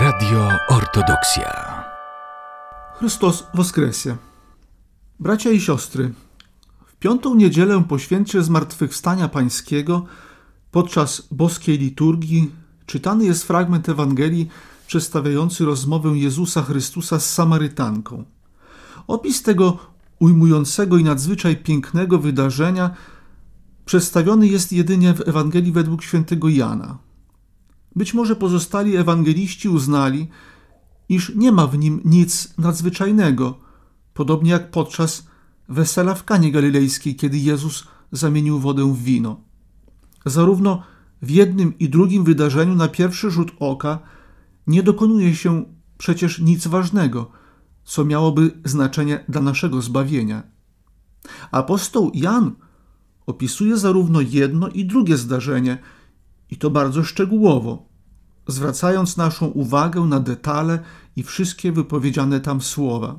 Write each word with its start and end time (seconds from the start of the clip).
Radio 0.00 0.48
Ortodoksja. 0.68 1.84
Chrystus 2.98 3.44
Woskresie. 3.54 4.16
Bracia 5.20 5.50
i 5.50 5.60
siostry, 5.60 6.12
w 6.86 6.96
piątą 6.96 7.34
niedzielę 7.34 7.84
po 7.88 7.98
święcie 7.98 8.42
Zmartwychwstania 8.42 9.28
Pańskiego 9.28 10.06
podczas 10.70 11.28
boskiej 11.30 11.78
liturgii 11.78 12.50
czytany 12.86 13.24
jest 13.24 13.44
fragment 13.44 13.88
Ewangelii 13.88 14.48
przedstawiający 14.86 15.64
rozmowę 15.64 16.08
Jezusa 16.08 16.62
Chrystusa 16.62 17.20
z 17.20 17.34
Samarytanką. 17.34 18.24
Opis 19.06 19.42
tego 19.42 19.78
ujmującego 20.18 20.96
i 20.96 21.04
nadzwyczaj 21.04 21.56
pięknego 21.56 22.18
wydarzenia 22.18 22.90
przedstawiony 23.84 24.46
jest 24.46 24.72
jedynie 24.72 25.14
w 25.14 25.28
Ewangelii 25.28 25.72
według 25.72 26.02
świętego 26.02 26.48
Jana. 26.48 27.07
Być 27.98 28.14
może 28.14 28.36
pozostali 28.36 28.96
ewangeliści 28.96 29.68
uznali, 29.68 30.28
iż 31.08 31.34
nie 31.34 31.52
ma 31.52 31.66
w 31.66 31.78
nim 31.78 32.00
nic 32.04 32.54
nadzwyczajnego, 32.58 33.58
podobnie 34.14 34.50
jak 34.50 34.70
podczas 34.70 35.26
wesela 35.68 36.14
w 36.14 36.24
Kanie 36.24 36.52
Galilejskiej, 36.52 37.16
kiedy 37.16 37.38
Jezus 37.38 37.84
zamienił 38.12 38.58
wodę 38.58 38.92
w 38.92 39.02
wino. 39.02 39.40
Zarówno 40.26 40.82
w 41.22 41.30
jednym 41.30 41.78
i 41.78 41.88
drugim 41.88 42.24
wydarzeniu 42.24 42.74
na 42.74 42.88
pierwszy 42.88 43.30
rzut 43.30 43.52
oka 43.58 43.98
nie 44.66 44.82
dokonuje 44.82 45.34
się 45.34 45.64
przecież 45.98 46.40
nic 46.40 46.66
ważnego, 46.66 47.30
co 47.84 48.04
miałoby 48.04 48.50
znaczenie 48.64 49.24
dla 49.28 49.40
naszego 49.40 49.82
zbawienia. 49.82 50.42
Apostoł 51.50 52.10
Jan 52.14 52.54
opisuje 53.26 53.76
zarówno 53.76 54.20
jedno 54.20 54.68
i 54.68 54.84
drugie 54.84 55.16
zdarzenie, 55.16 55.78
i 56.50 56.56
to 56.56 56.70
bardzo 56.70 57.04
szczegółowo 57.04 57.87
zwracając 58.48 59.16
naszą 59.16 59.46
uwagę 59.46 60.00
na 60.00 60.20
detale 60.20 60.78
i 61.16 61.22
wszystkie 61.22 61.72
wypowiedziane 61.72 62.40
tam 62.40 62.60
słowa. 62.60 63.18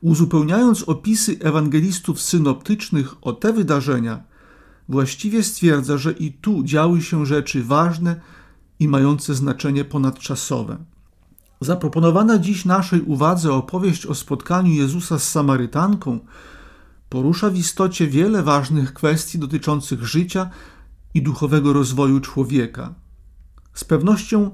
Uzupełniając 0.00 0.82
opisy 0.82 1.36
ewangelistów 1.40 2.20
synoptycznych 2.20 3.14
o 3.22 3.32
te 3.32 3.52
wydarzenia, 3.52 4.22
właściwie 4.88 5.42
stwierdza, 5.42 5.98
że 5.98 6.12
i 6.12 6.32
tu 6.32 6.64
działy 6.64 7.02
się 7.02 7.26
rzeczy 7.26 7.64
ważne 7.64 8.20
i 8.78 8.88
mające 8.88 9.34
znaczenie 9.34 9.84
ponadczasowe. 9.84 10.76
Zaproponowana 11.60 12.38
dziś 12.38 12.64
naszej 12.64 13.02
uwadze 13.02 13.52
opowieść 13.52 14.06
o 14.06 14.14
spotkaniu 14.14 14.72
Jezusa 14.72 15.18
z 15.18 15.28
Samarytanką 15.28 16.18
porusza 17.08 17.50
w 17.50 17.56
istocie 17.56 18.06
wiele 18.06 18.42
ważnych 18.42 18.94
kwestii 18.94 19.38
dotyczących 19.38 20.04
życia 20.04 20.50
i 21.14 21.22
duchowego 21.22 21.72
rozwoju 21.72 22.20
człowieka. 22.20 22.94
Z 23.80 23.84
pewnością 23.84 24.50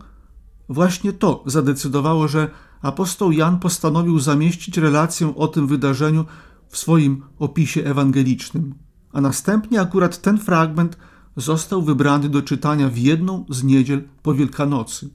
właśnie 0.68 1.12
to 1.12 1.42
zadecydowało, 1.46 2.28
że 2.28 2.50
apostoł 2.82 3.32
Jan 3.32 3.58
postanowił 3.58 4.18
zamieścić 4.18 4.78
relację 4.78 5.36
o 5.36 5.48
tym 5.48 5.66
wydarzeniu 5.66 6.24
w 6.68 6.78
swoim 6.78 7.22
opisie 7.38 7.84
ewangelicznym, 7.84 8.74
a 9.12 9.20
następnie 9.20 9.80
akurat 9.80 10.20
ten 10.22 10.38
fragment 10.38 10.96
został 11.36 11.82
wybrany 11.82 12.28
do 12.28 12.42
czytania 12.42 12.88
w 12.88 12.98
jedną 12.98 13.44
z 13.48 13.64
niedziel 13.64 14.02
po 14.22 14.34
Wielkanocy. 14.34 15.10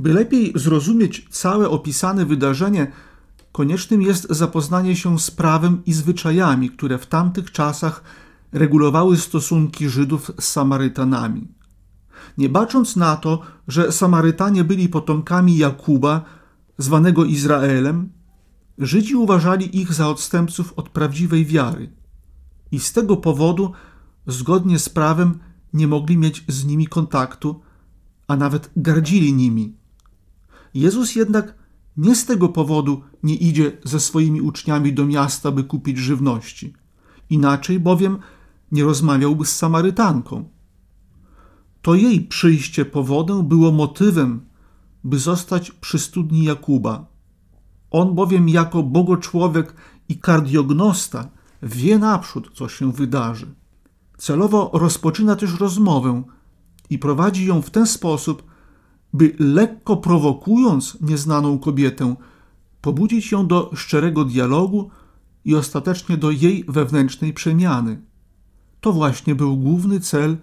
By 0.00 0.12
lepiej 0.12 0.52
zrozumieć 0.54 1.26
całe 1.30 1.68
opisane 1.68 2.26
wydarzenie, 2.26 2.92
koniecznym 3.52 4.02
jest 4.02 4.26
zapoznanie 4.30 4.96
się 4.96 5.18
z 5.18 5.30
prawem 5.30 5.82
i 5.86 5.92
zwyczajami, 5.92 6.70
które 6.70 6.98
w 6.98 7.06
tamtych 7.06 7.52
czasach 7.52 8.02
regulowały 8.52 9.16
stosunki 9.16 9.88
Żydów 9.88 10.30
z 10.40 10.44
Samarytanami. 10.44 11.59
Nie 12.38 12.48
bacząc 12.48 12.96
na 12.96 13.16
to, 13.16 13.40
że 13.68 13.92
Samarytanie 13.92 14.64
byli 14.64 14.88
potomkami 14.88 15.58
Jakuba, 15.58 16.24
zwanego 16.78 17.24
Izraelem, 17.24 18.12
Żydzi 18.80 19.14
uważali 19.14 19.80
ich 19.80 19.92
za 19.92 20.08
odstępców 20.08 20.72
od 20.76 20.88
prawdziwej 20.88 21.46
wiary 21.46 21.92
i 22.72 22.80
z 22.80 22.92
tego 22.92 23.16
powodu, 23.16 23.72
zgodnie 24.26 24.78
z 24.78 24.88
prawem, 24.88 25.38
nie 25.72 25.88
mogli 25.88 26.18
mieć 26.18 26.44
z 26.48 26.64
nimi 26.64 26.86
kontaktu, 26.86 27.60
a 28.28 28.36
nawet 28.36 28.70
gardzili 28.76 29.34
nimi. 29.34 29.74
Jezus 30.74 31.16
jednak 31.16 31.54
nie 31.96 32.14
z 32.14 32.26
tego 32.26 32.48
powodu 32.48 33.02
nie 33.22 33.34
idzie 33.34 33.72
ze 33.84 34.00
swoimi 34.00 34.40
uczniami 34.40 34.92
do 34.92 35.06
miasta, 35.06 35.50
by 35.52 35.64
kupić 35.64 35.98
żywności. 35.98 36.74
Inaczej 37.30 37.80
bowiem 37.80 38.18
nie 38.72 38.84
rozmawiałby 38.84 39.46
z 39.46 39.56
Samarytanką. 39.56 40.48
To 41.82 41.94
jej 41.94 42.20
przyjście 42.20 42.84
po 42.84 43.04
wodę 43.04 43.42
było 43.42 43.72
motywem, 43.72 44.40
by 45.04 45.18
zostać 45.18 45.70
przy 45.70 45.98
studni 45.98 46.44
Jakuba. 46.44 47.06
On 47.90 48.14
bowiem 48.14 48.48
jako 48.48 48.82
bogoczłowiek 48.82 49.74
i 50.08 50.18
kardiognosta 50.18 51.28
wie 51.62 51.98
naprzód, 51.98 52.50
co 52.54 52.68
się 52.68 52.92
wydarzy. 52.92 53.46
Celowo 54.18 54.70
rozpoczyna 54.72 55.36
też 55.36 55.60
rozmowę 55.60 56.22
i 56.90 56.98
prowadzi 56.98 57.46
ją 57.46 57.62
w 57.62 57.70
ten 57.70 57.86
sposób, 57.86 58.42
by 59.12 59.36
lekko 59.38 59.96
prowokując 59.96 60.98
nieznaną 61.00 61.58
kobietę, 61.58 62.14
pobudzić 62.80 63.32
ją 63.32 63.46
do 63.46 63.70
szczerego 63.74 64.24
dialogu 64.24 64.90
i 65.44 65.54
ostatecznie 65.54 66.16
do 66.16 66.30
jej 66.30 66.64
wewnętrznej 66.68 67.32
przemiany. 67.32 68.00
To 68.80 68.92
właśnie 68.92 69.34
był 69.34 69.56
główny 69.56 70.00
cel 70.00 70.36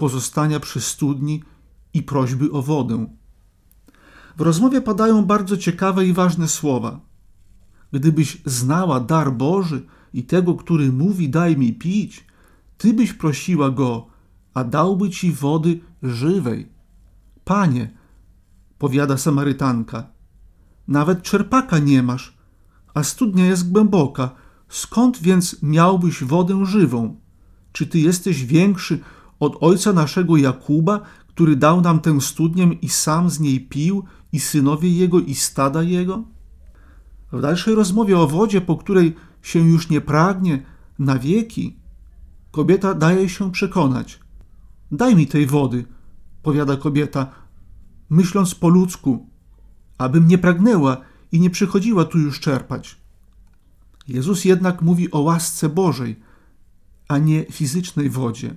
pozostania 0.00 0.60
przy 0.60 0.80
studni 0.80 1.42
i 1.94 2.02
prośby 2.02 2.52
o 2.52 2.62
wodę. 2.62 3.06
W 4.36 4.40
rozmowie 4.40 4.80
padają 4.80 5.24
bardzo 5.24 5.56
ciekawe 5.56 6.06
i 6.06 6.12
ważne 6.12 6.48
słowa. 6.48 7.00
Gdybyś 7.92 8.42
znała 8.44 9.00
dar 9.00 9.32
Boży 9.32 9.86
i 10.14 10.22
tego, 10.22 10.54
który 10.54 10.92
mówi 10.92 11.28
daj 11.28 11.56
mi 11.56 11.72
pić, 11.72 12.24
ty 12.78 12.94
byś 12.94 13.12
prosiła 13.12 13.70
go, 13.70 14.06
a 14.54 14.64
dałby 14.64 15.10
ci 15.10 15.32
wody 15.32 15.80
żywej. 16.02 16.68
Panie, 17.44 17.90
powiada 18.78 19.16
Samarytanka, 19.16 20.06
nawet 20.88 21.22
czerpaka 21.22 21.78
nie 21.78 22.02
masz, 22.02 22.36
a 22.94 23.02
studnia 23.02 23.46
jest 23.46 23.72
głęboka. 23.72 24.30
Skąd 24.68 25.22
więc 25.22 25.62
miałbyś 25.62 26.24
wodę 26.24 26.66
żywą? 26.66 27.16
Czy 27.72 27.86
ty 27.86 27.98
jesteś 27.98 28.44
większy 28.44 29.00
od 29.40 29.56
ojca 29.60 29.92
naszego 29.92 30.36
Jakuba, 30.36 31.00
który 31.28 31.56
dał 31.56 31.80
nam 31.80 32.00
tę 32.00 32.20
studnię 32.20 32.64
i 32.82 32.88
sam 32.88 33.30
z 33.30 33.40
niej 33.40 33.60
pił, 33.60 34.04
i 34.32 34.40
synowie 34.40 34.90
jego, 34.90 35.20
i 35.20 35.34
stada 35.34 35.82
jego? 35.82 36.24
W 37.32 37.40
dalszej 37.40 37.74
rozmowie 37.74 38.18
o 38.18 38.26
wodzie, 38.26 38.60
po 38.60 38.76
której 38.76 39.14
się 39.42 39.58
już 39.58 39.90
nie 39.90 40.00
pragnie 40.00 40.62
na 40.98 41.18
wieki, 41.18 41.76
kobieta 42.50 42.94
daje 42.94 43.28
się 43.28 43.52
przekonać. 43.52 44.20
Daj 44.92 45.16
mi 45.16 45.26
tej 45.26 45.46
wody, 45.46 45.84
powiada 46.42 46.76
kobieta, 46.76 47.30
myśląc 48.10 48.54
po 48.54 48.68
ludzku, 48.68 49.26
abym 49.98 50.28
nie 50.28 50.38
pragnęła 50.38 50.96
i 51.32 51.40
nie 51.40 51.50
przychodziła 51.50 52.04
tu 52.04 52.18
już 52.18 52.40
czerpać. 52.40 52.96
Jezus 54.08 54.44
jednak 54.44 54.82
mówi 54.82 55.10
o 55.10 55.20
łasce 55.20 55.68
Bożej, 55.68 56.20
a 57.08 57.18
nie 57.18 57.44
fizycznej 57.44 58.10
wodzie. 58.10 58.54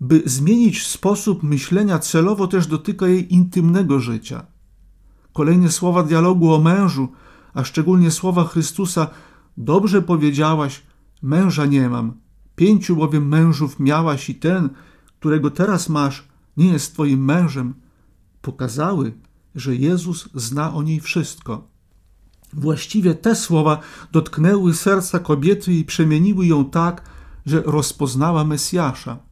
By 0.00 0.22
zmienić 0.24 0.86
sposób 0.86 1.42
myślenia, 1.42 1.98
celowo 1.98 2.46
też 2.46 2.66
dotyka 2.66 3.06
jej 3.06 3.34
intymnego 3.34 4.00
życia. 4.00 4.46
Kolejne 5.32 5.70
słowa 5.70 6.02
dialogu 6.02 6.54
o 6.54 6.60
mężu, 6.60 7.08
a 7.54 7.64
szczególnie 7.64 8.10
słowa 8.10 8.44
Chrystusa: 8.44 9.10
Dobrze 9.56 10.02
powiedziałaś, 10.02 10.82
męża 11.22 11.66
nie 11.66 11.88
mam. 11.88 12.12
Pięciu 12.56 12.96
bowiem 12.96 13.28
mężów 13.28 13.80
miałaś 13.80 14.30
i 14.30 14.34
ten, 14.34 14.68
którego 15.20 15.50
teraz 15.50 15.88
masz, 15.88 16.28
nie 16.56 16.72
jest 16.72 16.92
twoim 16.92 17.24
mężem. 17.24 17.74
Pokazały, 18.42 19.12
że 19.54 19.76
Jezus 19.76 20.28
zna 20.34 20.74
o 20.74 20.82
niej 20.82 21.00
wszystko. 21.00 21.68
Właściwie 22.52 23.14
te 23.14 23.36
słowa 23.36 23.80
dotknęły 24.12 24.74
serca 24.74 25.18
kobiety 25.18 25.74
i 25.74 25.84
przemieniły 25.84 26.46
ją 26.46 26.64
tak, 26.64 27.02
że 27.46 27.62
rozpoznała 27.62 28.44
Mesjasza. 28.44 29.25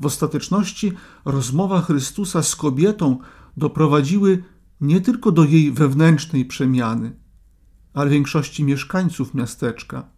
W 0.00 0.06
ostateczności 0.06 0.92
rozmowa 1.24 1.80
Chrystusa 1.82 2.42
z 2.42 2.56
kobietą 2.56 3.18
doprowadziły 3.56 4.44
nie 4.80 5.00
tylko 5.00 5.32
do 5.32 5.44
jej 5.44 5.72
wewnętrznej 5.72 6.44
przemiany, 6.44 7.16
ale 7.94 8.10
większości 8.10 8.64
mieszkańców 8.64 9.34
miasteczka. 9.34 10.08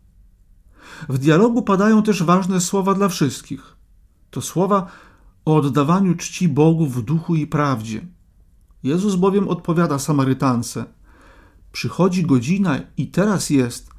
W 1.08 1.18
dialogu 1.18 1.62
padają 1.62 2.02
też 2.02 2.22
ważne 2.22 2.60
słowa 2.60 2.94
dla 2.94 3.08
wszystkich. 3.08 3.76
To 4.30 4.40
słowa 4.40 4.86
o 5.44 5.56
oddawaniu 5.56 6.14
czci 6.14 6.48
Bogu 6.48 6.86
w 6.86 7.02
duchu 7.02 7.34
i 7.34 7.46
prawdzie. 7.46 8.06
Jezus 8.82 9.14
bowiem 9.14 9.48
odpowiada 9.48 9.98
Samarytance: 9.98 10.84
Przychodzi 11.72 12.22
godzina 12.22 12.80
i 12.96 13.06
teraz 13.06 13.50
jest, 13.50 13.90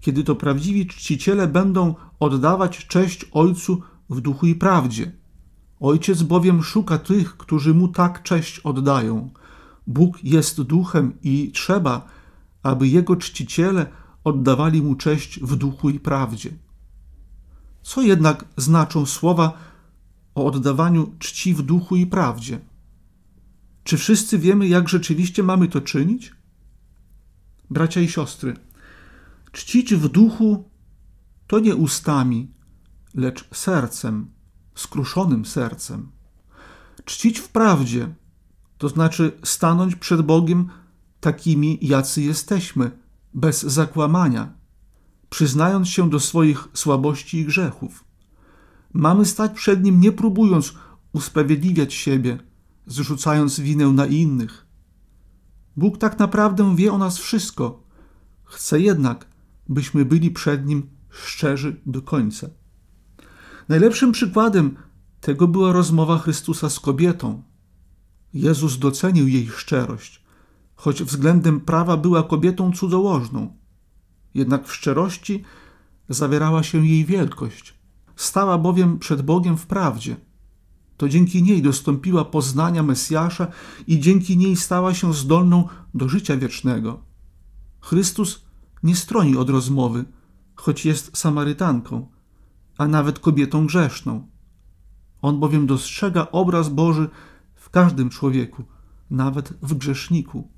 kiedy 0.00 0.24
to 0.24 0.36
prawdziwi 0.36 0.86
czciciele 0.86 1.46
będą 1.46 1.94
oddawać 2.20 2.86
cześć 2.86 3.26
Ojcu 3.32 3.82
w 4.10 4.20
duchu 4.20 4.46
i 4.46 4.54
prawdzie. 4.54 5.19
Ojciec 5.80 6.22
bowiem 6.22 6.62
szuka 6.62 6.98
tych, 6.98 7.36
którzy 7.36 7.74
mu 7.74 7.88
tak 7.88 8.22
cześć 8.22 8.58
oddają. 8.58 9.30
Bóg 9.86 10.24
jest 10.24 10.62
duchem 10.62 11.12
i 11.22 11.52
trzeba, 11.54 12.08
aby 12.62 12.88
jego 12.88 13.16
czciciele 13.16 13.86
oddawali 14.24 14.82
mu 14.82 14.94
cześć 14.94 15.40
w 15.40 15.56
duchu 15.56 15.90
i 15.90 16.00
prawdzie. 16.00 16.50
Co 17.82 18.02
jednak 18.02 18.44
znaczą 18.56 19.06
słowa 19.06 19.58
o 20.34 20.46
oddawaniu 20.46 21.14
czci 21.18 21.54
w 21.54 21.62
duchu 21.62 21.96
i 21.96 22.06
prawdzie? 22.06 22.60
Czy 23.84 23.96
wszyscy 23.96 24.38
wiemy, 24.38 24.68
jak 24.68 24.88
rzeczywiście 24.88 25.42
mamy 25.42 25.68
to 25.68 25.80
czynić? 25.80 26.32
Bracia 27.70 28.00
i 28.00 28.08
siostry, 28.08 28.56
czcić 29.52 29.94
w 29.94 30.08
duchu 30.08 30.70
to 31.46 31.58
nie 31.58 31.76
ustami, 31.76 32.50
lecz 33.14 33.48
sercem, 33.54 34.30
skruszonym 34.74 35.44
sercem. 35.44 36.10
Czcić 37.04 37.38
w 37.38 37.48
prawdzie 37.48 38.14
to 38.78 38.88
znaczy 38.88 39.32
stanąć 39.44 39.96
przed 39.96 40.22
Bogiem 40.22 40.68
takimi, 41.20 41.78
jacy 41.82 42.22
jesteśmy, 42.22 42.90
bez 43.34 43.62
zakłamania, 43.62 44.52
przyznając 45.30 45.88
się 45.88 46.10
do 46.10 46.20
swoich 46.20 46.68
słabości 46.74 47.38
i 47.38 47.44
grzechów. 47.44 48.04
Mamy 48.92 49.26
stać 49.26 49.52
przed 49.52 49.84
Nim 49.84 50.00
nie 50.00 50.12
próbując 50.12 50.74
usprawiedliwiać 51.12 51.94
siebie, 51.94 52.38
zrzucając 52.86 53.60
winę 53.60 53.86
na 53.86 54.06
innych. 54.06 54.66
Bóg 55.76 55.98
tak 55.98 56.18
naprawdę 56.18 56.76
wie 56.76 56.92
o 56.92 56.98
nas 56.98 57.18
wszystko. 57.18 57.82
Chce 58.44 58.80
jednak, 58.80 59.26
byśmy 59.68 60.04
byli 60.04 60.30
przed 60.30 60.66
Nim 60.66 60.90
szczerzy 61.10 61.80
do 61.86 62.02
końca. 62.02 62.50
Najlepszym 63.70 64.12
przykładem 64.12 64.76
tego 65.20 65.48
była 65.48 65.72
rozmowa 65.72 66.18
Chrystusa 66.18 66.70
z 66.70 66.80
kobietą. 66.80 67.42
Jezus 68.34 68.78
docenił 68.78 69.28
jej 69.28 69.48
szczerość, 69.48 70.22
choć 70.74 71.02
względem 71.02 71.60
prawa 71.60 71.96
była 71.96 72.22
kobietą 72.22 72.72
cudzołożną. 72.72 73.56
Jednak 74.34 74.66
w 74.68 74.74
szczerości 74.74 75.44
zawierała 76.08 76.62
się 76.62 76.86
jej 76.86 77.04
wielkość. 77.04 77.74
Stała 78.16 78.58
bowiem 78.58 78.98
przed 78.98 79.22
Bogiem 79.22 79.56
w 79.56 79.66
prawdzie. 79.66 80.16
To 80.96 81.08
dzięki 81.08 81.42
niej 81.42 81.62
dostąpiła 81.62 82.24
poznania 82.24 82.82
Mesjasza 82.82 83.46
i 83.86 84.00
dzięki 84.00 84.36
niej 84.36 84.56
stała 84.56 84.94
się 84.94 85.14
zdolną 85.14 85.68
do 85.94 86.08
życia 86.08 86.36
wiecznego. 86.36 87.00
Chrystus 87.80 88.44
nie 88.82 88.96
stroni 88.96 89.36
od 89.36 89.50
rozmowy, 89.50 90.04
choć 90.54 90.86
jest 90.86 91.16
Samarytanką, 91.16 92.06
a 92.80 92.88
nawet 92.88 93.18
kobietą 93.18 93.66
grzeszną. 93.66 94.26
On 95.22 95.40
bowiem 95.40 95.66
dostrzega 95.66 96.26
obraz 96.32 96.68
Boży 96.68 97.08
w 97.54 97.70
każdym 97.70 98.10
człowieku, 98.10 98.64
nawet 99.10 99.52
w 99.62 99.74
grzeszniku. 99.74 100.48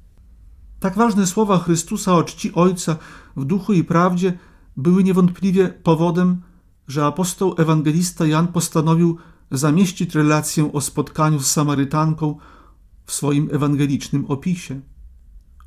Tak 0.80 0.94
ważne 0.94 1.26
słowa 1.26 1.58
Chrystusa 1.58 2.14
o 2.14 2.22
czci 2.22 2.54
Ojca 2.54 2.96
w 3.36 3.44
duchu 3.44 3.72
i 3.72 3.84
prawdzie 3.84 4.38
były 4.76 5.04
niewątpliwie 5.04 5.68
powodem, 5.68 6.42
że 6.88 7.06
apostoł 7.06 7.54
ewangelista 7.58 8.26
Jan 8.26 8.48
postanowił 8.48 9.18
zamieścić 9.50 10.14
relację 10.14 10.72
o 10.72 10.80
spotkaniu 10.80 11.40
z 11.40 11.46
Samarytanką 11.46 12.36
w 13.04 13.12
swoim 13.12 13.48
ewangelicznym 13.52 14.26
opisie. 14.26 14.80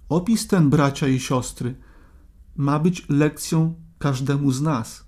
Opis 0.10 0.48
ten, 0.48 0.70
bracia 0.70 1.08
i 1.08 1.20
siostry, 1.20 1.76
ma 2.56 2.80
być 2.80 3.06
lekcją 3.10 3.76
każdemu 3.98 4.52
z 4.52 4.62
nas, 4.62 5.05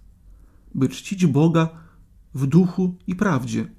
by 0.77 0.89
czcić 0.89 1.27
Boga 1.27 1.69
w 2.35 2.47
duchu 2.47 2.97
i 3.07 3.15
prawdzie, 3.15 3.71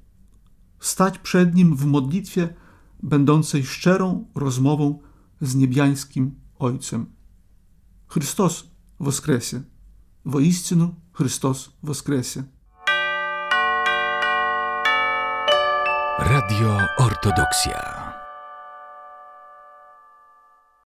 stać 0.80 1.18
przed 1.18 1.54
Nim 1.54 1.76
w 1.76 1.84
modlitwie 1.84 2.54
będącej 3.02 3.64
szczerą 3.64 4.26
rozmową 4.34 4.98
z 5.40 5.54
niebiańskim 5.54 6.34
Ojcem. 6.58 7.06
Chrystus 8.06 8.70
воскресе! 8.98 9.62
Воистину 10.24 10.94
Христос 11.12 11.72
воскресе! 11.82 12.44
Radio 16.18 16.78
Ortodoksja. 16.98 17.97